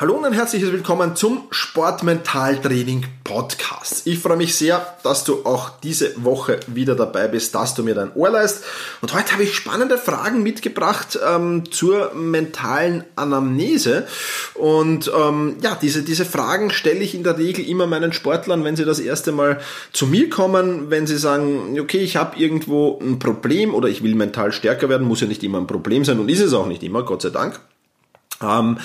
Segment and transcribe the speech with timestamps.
[0.00, 4.06] Hallo und ein herzliches Willkommen zum Sportmentaltraining Podcast.
[4.06, 7.96] Ich freue mich sehr, dass du auch diese Woche wieder dabei bist, dass du mir
[7.96, 8.62] dein Ohr leist.
[9.00, 14.06] Und heute habe ich spannende Fragen mitgebracht ähm, zur mentalen Anamnese.
[14.54, 18.76] Und ähm, ja, diese, diese Fragen stelle ich in der Regel immer meinen Sportlern, wenn
[18.76, 19.60] sie das erste Mal
[19.92, 24.14] zu mir kommen, wenn sie sagen, okay, ich habe irgendwo ein Problem oder ich will
[24.14, 26.84] mental stärker werden, muss ja nicht immer ein Problem sein und ist es auch nicht
[26.84, 27.58] immer, Gott sei Dank.
[28.42, 28.78] Ähm,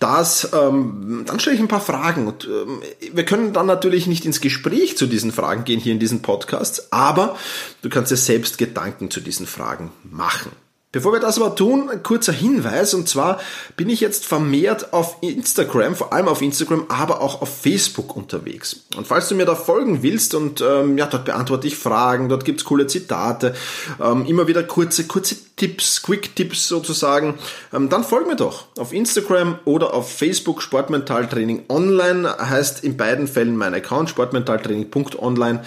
[0.00, 4.24] das, ähm, dann stelle ich ein paar Fragen und ähm, wir können dann natürlich nicht
[4.24, 7.36] ins Gespräch zu diesen Fragen gehen hier in diesen Podcasts, aber
[7.82, 10.50] du kannst dir selbst Gedanken zu diesen Fragen machen.
[10.96, 12.94] Bevor wir das aber tun, ein kurzer Hinweis.
[12.94, 13.38] Und zwar
[13.76, 18.84] bin ich jetzt vermehrt auf Instagram, vor allem auf Instagram, aber auch auf Facebook unterwegs.
[18.96, 22.46] Und falls du mir da folgen willst und ähm, ja, dort beantworte ich Fragen, dort
[22.46, 23.54] gibt's coole Zitate,
[24.02, 27.38] ähm, immer wieder kurze, kurze Tipps, Quick-Tipps sozusagen,
[27.72, 32.36] ähm, dann folg mir doch auf Instagram oder auf Facebook Sportmentaltraining Online.
[32.38, 35.64] Heißt in beiden Fällen mein Account sportmentaltraining.online.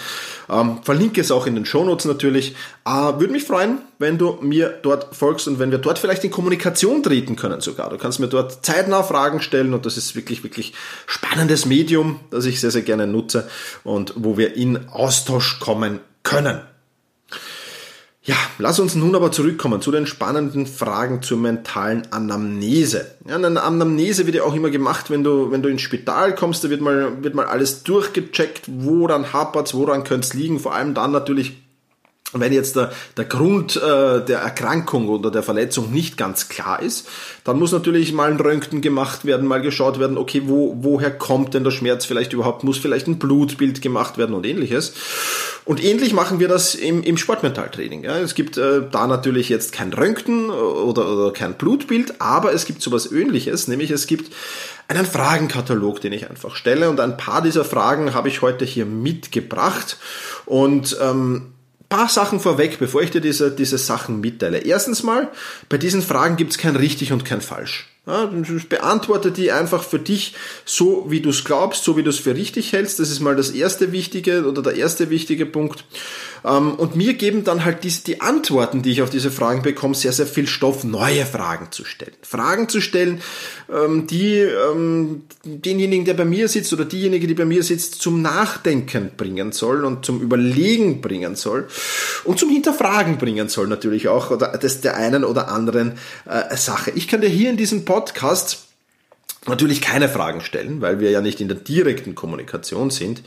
[0.47, 2.55] Ähm, verlinke es auch in den Shownotes natürlich.
[2.85, 6.29] Äh, Würde mich freuen, wenn du mir dort folgst und wenn wir dort vielleicht in
[6.29, 7.89] Kommunikation treten können sogar.
[7.89, 10.73] Du kannst mir dort zeitnah Fragen stellen und das ist wirklich, wirklich
[11.07, 13.49] spannendes Medium, das ich sehr, sehr gerne nutze
[13.83, 16.61] und wo wir in Austausch kommen können.
[18.29, 23.09] Ja, lass uns nun aber zurückkommen zu den spannenden Fragen zur mentalen Anamnese.
[23.27, 26.63] Ja, eine Anamnese wird ja auch immer gemacht, wenn du, wenn du ins Spital kommst,
[26.63, 30.93] da wird mal, wird mal alles durchgecheckt, woran hapert's, woran könnte es liegen, vor allem
[30.93, 31.53] dann natürlich,
[32.31, 37.07] wenn jetzt der, der Grund äh, der Erkrankung oder der Verletzung nicht ganz klar ist,
[37.43, 41.55] dann muss natürlich mal ein Röntgen gemacht werden, mal geschaut werden, okay, wo, woher kommt
[41.55, 44.93] denn der Schmerz vielleicht überhaupt, muss vielleicht ein Blutbild gemacht werden und ähnliches.
[45.65, 48.03] Und ähnlich machen wir das im, im Sportmentaltraining.
[48.03, 48.17] Ja.
[48.17, 52.81] Es gibt äh, da natürlich jetzt kein Röntgen oder, oder kein Blutbild, aber es gibt
[52.81, 54.33] sowas ähnliches, nämlich es gibt
[54.87, 58.85] einen Fragenkatalog, den ich einfach stelle und ein paar dieser Fragen habe ich heute hier
[58.85, 59.97] mitgebracht
[60.45, 61.53] und ähm,
[61.89, 64.59] paar Sachen vorweg, bevor ich dir diese, diese Sachen mitteile.
[64.59, 65.29] Erstens mal,
[65.67, 67.87] bei diesen Fragen gibt es kein richtig und kein falsch.
[68.09, 68.27] Ja,
[68.67, 70.33] beantworte die einfach für dich
[70.65, 72.99] so, wie du es glaubst, so wie du es für richtig hältst.
[72.99, 75.85] Das ist mal das erste wichtige oder der erste wichtige Punkt.
[76.43, 79.93] Ähm, und mir geben dann halt diese, die Antworten, die ich auf diese Fragen bekomme,
[79.93, 82.13] sehr, sehr viel Stoff, neue Fragen zu stellen.
[82.23, 83.21] Fragen zu stellen,
[83.71, 88.23] ähm, die ähm, denjenigen, der bei mir sitzt oder diejenige, die bei mir sitzt, zum
[88.23, 91.67] Nachdenken bringen soll und zum Überlegen bringen soll
[92.23, 96.91] und zum Hinterfragen bringen soll natürlich auch oder das der einen oder anderen äh, Sache.
[96.95, 97.98] Ich kann dir hier in diesem Podcast
[99.47, 103.23] natürlich keine Fragen stellen, weil wir ja nicht in der direkten Kommunikation sind.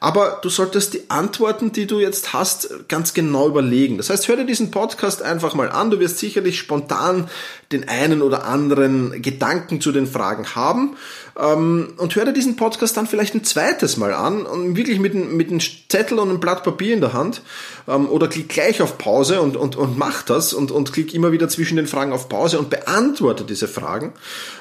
[0.00, 3.98] Aber du solltest die Antworten, die du jetzt hast, ganz genau überlegen.
[3.98, 5.90] Das heißt, hör dir diesen Podcast einfach mal an.
[5.90, 7.28] Du wirst sicherlich spontan
[7.70, 10.96] den einen oder anderen Gedanken zu den Fragen haben.
[11.38, 15.14] Ähm, und hör dir diesen Podcast dann vielleicht ein zweites Mal an und wirklich mit,
[15.14, 17.42] mit einem Zettel und einem Blatt Papier in der Hand.
[17.86, 21.30] Ähm, oder klick gleich auf Pause und, und, und mach das und, und klick immer
[21.30, 24.14] wieder zwischen den Fragen auf Pause und beantworte diese Fragen.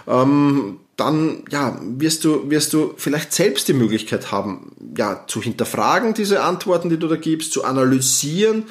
[0.05, 6.13] Ähm, dann ja, wirst du, wirst du vielleicht selbst die Möglichkeit haben, ja, zu hinterfragen,
[6.13, 8.63] diese Antworten, die du da gibst, zu analysieren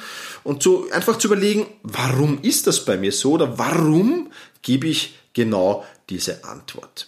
[0.43, 4.31] und zu, einfach zu überlegen, warum ist das bei mir so oder warum
[4.61, 7.07] gebe ich genau diese Antwort.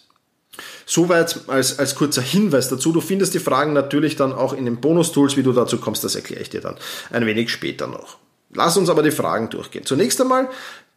[0.86, 2.92] Soweit als, als kurzer Hinweis dazu.
[2.92, 5.38] Du findest die Fragen natürlich dann auch in den Bonus-Tools.
[5.38, 6.76] Wie du dazu kommst, das erkläre ich dir dann
[7.10, 8.18] ein wenig später noch.
[8.54, 9.86] Lass uns aber die Fragen durchgehen.
[9.86, 10.50] Zunächst einmal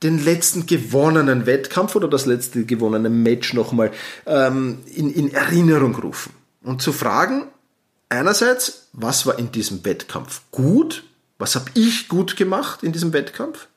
[0.03, 3.93] den letzten gewonnenen Wettkampf oder das letzte gewonnene Match nochmal
[4.27, 6.33] ähm, in, in Erinnerung rufen.
[6.63, 7.47] Und zu fragen,
[8.09, 11.05] einerseits, was war in diesem Wettkampf gut?
[11.39, 13.69] Was habe ich gut gemacht in diesem Wettkampf?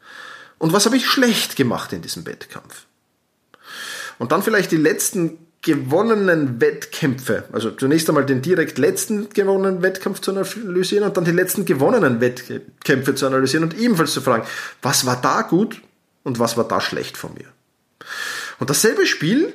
[0.57, 2.85] Und was habe ich schlecht gemacht in diesem Wettkampf?
[4.19, 10.21] Und dann vielleicht die letzten gewonnenen Wettkämpfe, also zunächst einmal den direkt letzten gewonnenen Wettkampf
[10.21, 14.47] zu analysieren und dann die letzten gewonnenen Wettkämpfe zu analysieren und ebenfalls zu fragen,
[14.81, 15.81] was war da gut
[16.23, 17.47] und was war da schlecht von mir.
[18.59, 19.53] Und dasselbe Spiel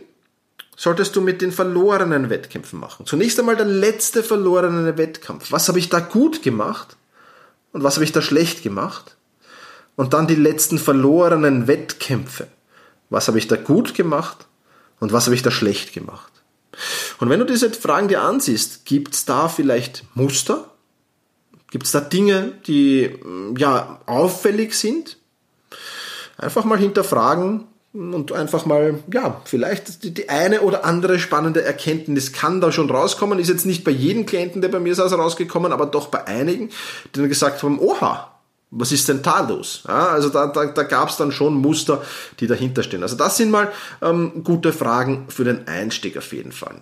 [0.82, 3.06] solltest du mit den verlorenen Wettkämpfen machen.
[3.06, 5.52] Zunächst einmal der letzte verlorene Wettkampf.
[5.52, 6.96] Was habe ich da gut gemacht
[7.70, 9.16] und was habe ich da schlecht gemacht?
[9.94, 12.48] Und dann die letzten verlorenen Wettkämpfe.
[13.10, 14.48] Was habe ich da gut gemacht
[14.98, 16.32] und was habe ich da schlecht gemacht?
[17.20, 20.68] Und wenn du diese Fragen dir ansiehst, gibt es da vielleicht Muster?
[21.70, 23.20] Gibt es da Dinge, die
[23.56, 25.16] ja auffällig sind?
[26.38, 32.32] einfach mal hinterfragen und einfach mal, ja, vielleicht die, die eine oder andere spannende Erkenntnis
[32.32, 33.38] kann da schon rauskommen.
[33.38, 36.70] Ist jetzt nicht bei jedem Klienten, der bei mir saß, rausgekommen, aber doch bei einigen,
[37.14, 38.32] die dann gesagt haben, oha,
[38.70, 39.84] was ist denn da los?
[39.86, 42.02] Ja, also da, da, da gab es dann schon Muster,
[42.40, 43.02] die dahinter stehen.
[43.02, 46.76] Also das sind mal ähm, gute Fragen für den Einstieg auf jeden Fall.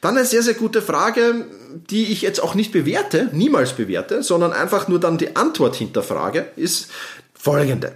[0.00, 1.46] Dann eine sehr, sehr gute Frage,
[1.90, 6.46] die ich jetzt auch nicht bewerte, niemals bewerte, sondern einfach nur dann die Antwort hinterfrage,
[6.56, 6.88] ist
[7.34, 7.92] folgende.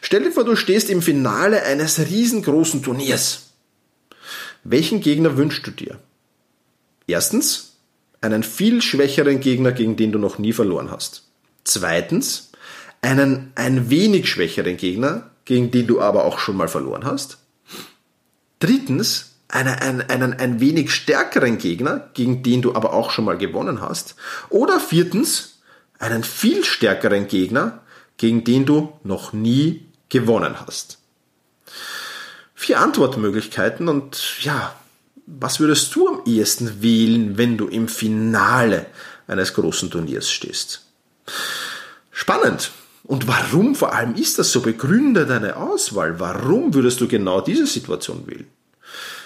[0.00, 3.50] Stell dir vor, du stehst im Finale eines riesengroßen Turniers.
[4.64, 5.98] Welchen Gegner wünschst du dir?
[7.06, 7.76] Erstens,
[8.20, 11.24] einen viel schwächeren Gegner, gegen den du noch nie verloren hast.
[11.64, 12.50] Zweitens,
[13.00, 17.38] einen ein wenig schwächeren Gegner, gegen den du aber auch schon mal verloren hast.
[18.60, 23.36] Drittens, einen, einen, einen ein wenig stärkeren Gegner, gegen den du aber auch schon mal
[23.36, 24.14] gewonnen hast.
[24.48, 25.58] Oder viertens,
[25.98, 27.82] einen viel stärkeren Gegner,
[28.16, 30.98] gegen den du noch nie gewonnen hast.
[32.54, 34.74] Vier Antwortmöglichkeiten und ja,
[35.26, 38.86] was würdest du am ehesten wählen, wenn du im Finale
[39.26, 40.86] eines großen Turniers stehst?
[42.10, 42.70] Spannend.
[43.04, 44.60] Und warum vor allem ist das so?
[44.60, 46.20] Begründe deine Auswahl.
[46.20, 48.46] Warum würdest du genau diese Situation wählen?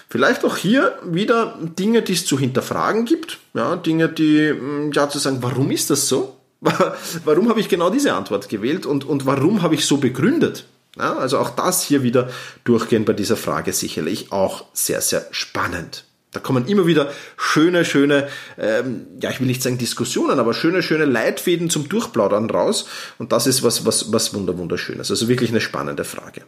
[0.08, 3.38] Vielleicht auch hier wieder Dinge, die es zu hinterfragen gibt.
[3.54, 6.35] Ja, Dinge, die, hm, ja, zu sagen, warum ist das so?
[7.24, 10.64] Warum habe ich genau diese Antwort gewählt und, und warum habe ich so begründet?
[10.98, 12.30] Ja, also auch das hier wieder
[12.64, 16.04] durchgehen bei dieser Frage sicherlich auch sehr, sehr spannend.
[16.32, 18.28] Da kommen immer wieder schöne, schöne,
[18.58, 22.86] ähm, ja, ich will nicht sagen Diskussionen, aber schöne, schöne Leitfäden zum Durchplaudern raus.
[23.18, 25.10] Und das ist was, was, was wunder, wunderschönes.
[25.10, 26.42] Also wirklich eine spannende Frage.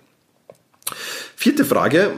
[1.41, 2.11] Vierte Frage,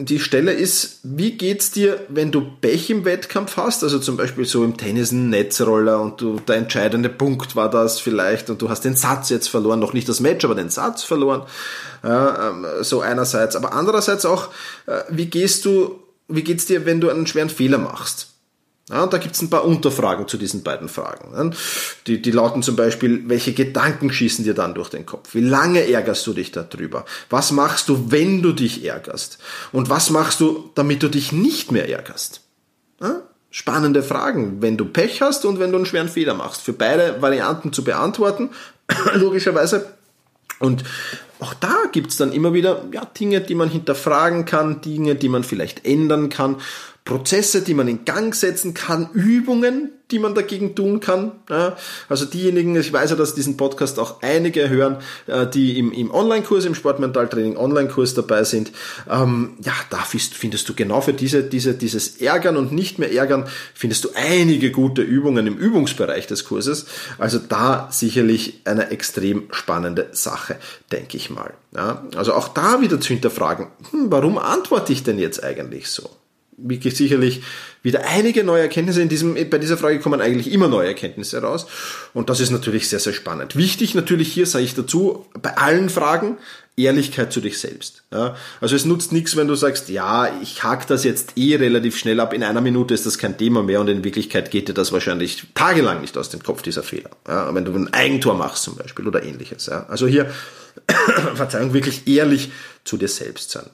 [0.00, 3.82] die Stelle ist, wie geht's dir, wenn du Pech im Wettkampf hast?
[3.82, 8.00] Also zum Beispiel so im Tennis ein Netzroller und du, der entscheidende Punkt war das
[8.00, 11.04] vielleicht und du hast den Satz jetzt verloren, noch nicht das Match, aber den Satz
[11.04, 11.44] verloren.
[12.02, 13.56] Ja, ähm, so einerseits.
[13.56, 14.50] Aber andererseits auch,
[14.84, 18.35] äh, wie gehst du wie geht's dir, wenn du einen schweren Fehler machst?
[18.88, 21.54] Ja, da gibt's ein paar Unterfragen zu diesen beiden Fragen.
[22.06, 25.34] Die, die lauten zum Beispiel, welche Gedanken schießen dir dann durch den Kopf?
[25.34, 27.04] Wie lange ärgerst du dich darüber?
[27.28, 29.38] Was machst du, wenn du dich ärgerst?
[29.72, 32.42] Und was machst du, damit du dich nicht mehr ärgerst?
[33.00, 33.22] Ja?
[33.50, 36.60] Spannende Fragen, wenn du Pech hast und wenn du einen schweren Fehler machst.
[36.60, 38.50] Für beide Varianten zu beantworten,
[39.14, 39.94] logischerweise.
[40.60, 40.84] Und
[41.40, 45.42] auch da gibt's dann immer wieder ja, Dinge, die man hinterfragen kann, Dinge, die man
[45.42, 46.56] vielleicht ändern kann,
[47.06, 51.32] Prozesse, die man in Gang setzen kann, Übungen, die man dagegen tun kann.
[51.48, 51.76] Ja,
[52.08, 54.98] also diejenigen, ich weiß ja, dass diesen Podcast auch einige hören,
[55.28, 58.72] äh, die im, im Online-Kurs, im Sportmentaltraining Online-Kurs dabei sind.
[59.08, 63.48] Ähm, ja, da findest du genau für diese, diese, dieses Ärgern und nicht mehr Ärgern,
[63.72, 66.86] findest du einige gute Übungen im Übungsbereich des Kurses.
[67.18, 70.56] Also da sicherlich eine extrem spannende Sache,
[70.90, 71.54] denke ich mal.
[71.72, 76.10] Ja, also auch da wieder zu hinterfragen, hm, warum antworte ich denn jetzt eigentlich so?
[76.56, 77.42] Wirklich sicherlich
[77.82, 79.02] wieder einige neue Erkenntnisse.
[79.02, 81.66] In diesem, bei dieser Frage kommen eigentlich immer neue Erkenntnisse raus.
[82.14, 83.56] Und das ist natürlich sehr, sehr spannend.
[83.56, 86.38] Wichtig natürlich hier, sage ich dazu, bei allen Fragen,
[86.76, 88.02] Ehrlichkeit zu dich selbst.
[88.12, 91.96] Ja, also es nutzt nichts, wenn du sagst, ja, ich hack das jetzt eh relativ
[91.96, 94.74] schnell ab, in einer Minute ist das kein Thema mehr und in Wirklichkeit geht dir
[94.74, 97.10] das wahrscheinlich tagelang nicht aus dem Kopf, dieser Fehler.
[97.26, 99.66] Ja, wenn du ein Eigentor machst zum Beispiel oder ähnliches.
[99.66, 99.86] Ja.
[99.88, 100.30] Also hier,
[101.34, 102.50] Verzeihung, wirklich ehrlich
[102.84, 103.70] zu dir selbst sein.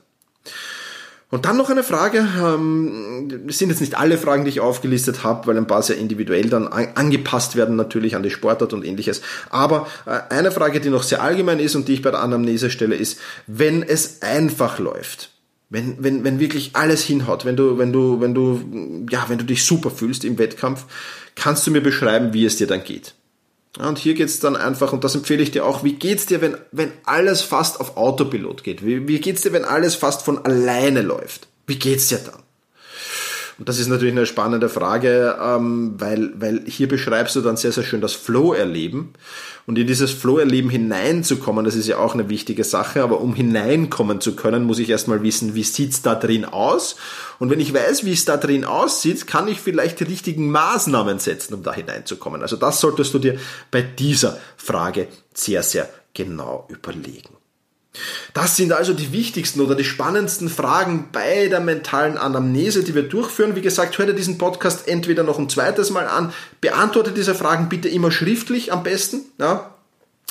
[1.32, 5.46] Und dann noch eine Frage, ähm, sind jetzt nicht alle Fragen, die ich aufgelistet habe,
[5.46, 9.22] weil ein paar sehr individuell dann angepasst werden natürlich an die Sportart und ähnliches.
[9.48, 12.68] Aber äh, eine Frage, die noch sehr allgemein ist und die ich bei der Anamnese
[12.68, 15.30] stelle, ist, wenn es einfach läuft,
[15.70, 19.46] wenn, wenn, wenn wirklich alles hinhaut, wenn du, wenn du, wenn du, ja, wenn du
[19.46, 20.84] dich super fühlst im Wettkampf,
[21.34, 23.14] kannst du mir beschreiben, wie es dir dann geht?
[23.78, 26.56] Und hier geht's dann einfach, und das empfehle ich dir auch, wie geht's dir, wenn,
[26.72, 28.84] wenn alles fast auf Autopilot geht?
[28.84, 31.48] Wie, wie geht's dir, wenn alles fast von alleine läuft?
[31.66, 32.41] Wie geht's dir dann?
[33.62, 37.70] Und das ist natürlich eine spannende Frage, ähm, weil, weil hier beschreibst du dann sehr,
[37.70, 39.14] sehr schön das Flow-Erleben.
[39.68, 44.20] Und in dieses Flow-Erleben hineinzukommen, das ist ja auch eine wichtige Sache, aber um hineinkommen
[44.20, 46.96] zu können, muss ich erstmal wissen, wie sieht's da drin aus?
[47.38, 51.20] Und wenn ich weiß, wie es da drin aussieht, kann ich vielleicht die richtigen Maßnahmen
[51.20, 52.42] setzen, um da hineinzukommen.
[52.42, 53.38] Also das solltest du dir
[53.70, 57.36] bei dieser Frage sehr, sehr genau überlegen.
[58.32, 63.02] Das sind also die wichtigsten oder die spannendsten Fragen bei der mentalen Anamnese, die wir
[63.02, 63.54] durchführen.
[63.54, 67.68] Wie gesagt, hör dir diesen Podcast entweder noch ein zweites Mal an, beantworte diese Fragen
[67.68, 69.20] bitte immer schriftlich am besten.
[69.38, 69.74] Ja,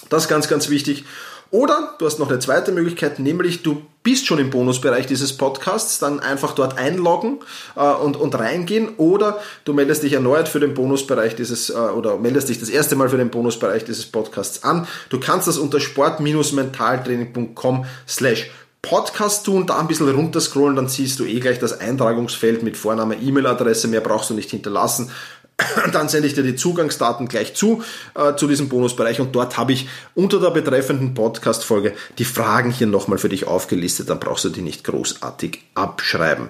[0.10, 1.06] das ist ganz, ganz wichtig.
[1.52, 6.00] Oder du hast noch eine zweite Möglichkeit, nämlich du bist schon im Bonusbereich dieses Podcasts,
[6.00, 7.40] dann einfach dort einloggen
[7.76, 12.18] äh, und, und reingehen oder du meldest dich erneut für den Bonusbereich dieses äh, oder
[12.18, 14.88] meldest dich das erste Mal für den Bonusbereich dieses Podcasts an.
[15.10, 18.50] Du kannst das unter sport-mentaltraining.com slash
[18.82, 23.16] Podcast tun, da ein bisschen runterscrollen, dann siehst du eh gleich das Eintragungsfeld mit Vorname,
[23.16, 25.12] E-Mail-Adresse, mehr brauchst du nicht hinterlassen
[25.94, 27.84] dann sende ich dir die Zugangsdaten gleich zu,
[28.16, 29.20] äh, zu diesem Bonusbereich.
[29.20, 34.10] Und dort habe ich unter der betreffenden Podcast-Folge die Fragen hier nochmal für dich aufgelistet,
[34.10, 36.50] dann brauchst du die nicht großartig abschreiben.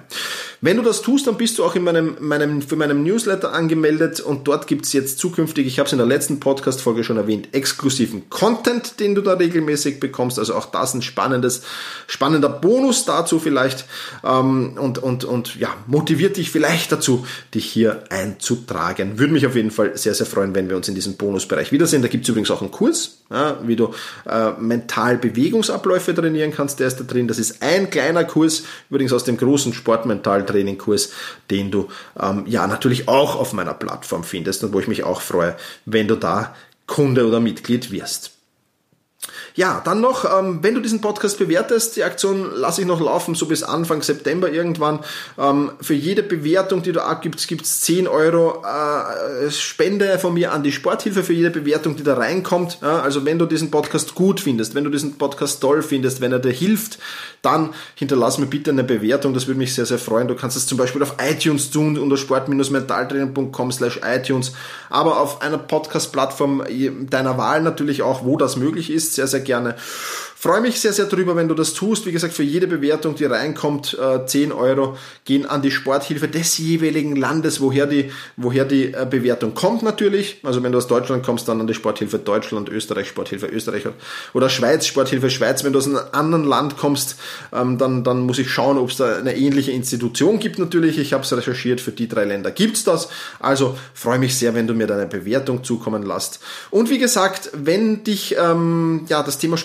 [0.60, 4.20] Wenn du das tust, dann bist du auch in meinem, meinem, für meinem Newsletter angemeldet.
[4.20, 7.48] Und dort gibt es jetzt zukünftig, ich habe es in der letzten Podcast-Folge schon erwähnt,
[7.52, 11.62] exklusiven Content, den du da regelmäßig bekommst, also auch das ein spannendes,
[12.06, 13.86] spannender Bonus dazu vielleicht.
[14.24, 19.18] Ähm, und, und, und ja, motiviert dich vielleicht dazu, dich hier einzutragen stärken.
[19.18, 22.02] Würde mich auf jeden Fall sehr, sehr freuen, wenn wir uns in diesem Bonusbereich wiedersehen.
[22.02, 23.94] Da gibt es übrigens auch einen Kurs, ja, wie du
[24.28, 26.80] äh, mental Bewegungsabläufe trainieren kannst.
[26.80, 27.28] Der ist da drin.
[27.28, 31.12] Das ist ein kleiner Kurs, übrigens aus dem großen Sportmental-Training-Kurs,
[31.50, 31.88] den du
[32.20, 36.08] ähm, ja natürlich auch auf meiner Plattform findest und wo ich mich auch freue, wenn
[36.08, 36.54] du da
[36.86, 38.32] Kunde oder Mitglied wirst.
[39.54, 43.34] Ja, dann noch, ähm, wenn du diesen Podcast bewertest, die Aktion lasse ich noch laufen,
[43.34, 45.00] so bis Anfang September irgendwann.
[45.38, 50.62] Ähm, für jede Bewertung, die du abgibst, gibt's 10 Euro äh, Spende von mir an
[50.62, 52.78] die Sporthilfe für jede Bewertung, die da reinkommt.
[52.80, 56.32] Ja, also wenn du diesen Podcast gut findest, wenn du diesen Podcast toll findest, wenn
[56.32, 56.98] er dir hilft,
[57.42, 60.28] dann hinterlass mir bitte eine Bewertung, das würde mich sehr, sehr freuen.
[60.28, 64.52] Du kannst es zum Beispiel auf iTunes tun, unter sport-mentaltraining.com slash iTunes,
[64.88, 66.64] aber auf einer Podcast-Plattform
[67.10, 69.76] deiner Wahl natürlich auch, wo das möglich ist, sehr, sehr gerne.
[70.42, 72.04] Freue mich sehr, sehr drüber, wenn du das tust.
[72.04, 73.96] Wie gesagt, für jede Bewertung, die reinkommt,
[74.26, 79.06] 10 äh, Euro gehen an die Sporthilfe des jeweiligen Landes, woher die, woher die äh,
[79.08, 80.40] Bewertung kommt natürlich.
[80.42, 83.84] Also wenn du aus Deutschland kommst, dann an die Sporthilfe Deutschland, Österreich, Sporthilfe Österreich
[84.34, 85.62] oder Schweiz, Sporthilfe Schweiz.
[85.62, 87.20] Wenn du aus einem anderen Land kommst,
[87.52, 90.98] ähm, dann, dann muss ich schauen, ob es da eine ähnliche Institution gibt natürlich.
[90.98, 93.10] Ich habe es recherchiert, für die drei Länder gibt's das.
[93.38, 96.40] Also freue mich sehr, wenn du mir deine Bewertung zukommen lässt.
[96.72, 99.56] Und wie gesagt, wenn dich ähm, ja das Thema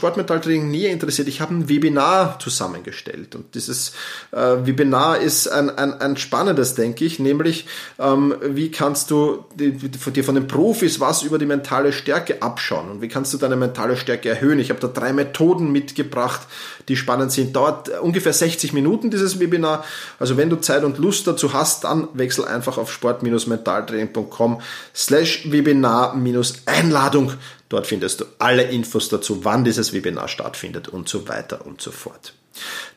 [0.67, 3.35] Sportmetalltraining näher interessiert, ich habe ein Webinar zusammengestellt.
[3.35, 3.93] Und dieses
[4.31, 7.65] äh, Webinar ist ein, ein, ein spannendes, denke ich, nämlich
[7.99, 13.01] ähm, wie kannst du dir von den Profis was über die mentale Stärke abschauen und
[13.01, 14.59] wie kannst du deine mentale Stärke erhöhen.
[14.59, 16.41] Ich habe da drei Methoden mitgebracht,
[16.87, 17.55] die spannend sind.
[17.55, 19.83] Dauert ungefähr 60 Minuten dieses Webinar.
[20.19, 24.61] Also wenn du Zeit und Lust dazu hast, dann wechsel einfach auf sport-mentaltraining.com
[24.93, 27.33] slash Webinar-Einladung.
[27.69, 31.91] Dort findest du alle Infos dazu, wann dieses Webinar stattfindet und so weiter und so
[31.91, 32.33] fort.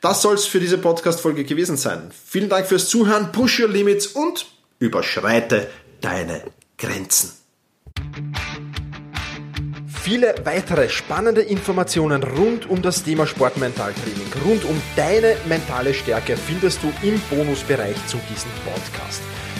[0.00, 2.10] Das soll es für diese Podcast-Folge gewesen sein.
[2.26, 4.46] Vielen Dank fürs Zuhören, push your limits und
[4.78, 5.68] überschreite
[6.00, 6.42] deine
[6.78, 7.32] Grenzen.
[10.02, 16.80] Viele weitere spannende Informationen rund um das Thema Sportmentaltraining, rund um deine mentale Stärke findest
[16.82, 19.20] du im Bonusbereich zu diesem Podcast.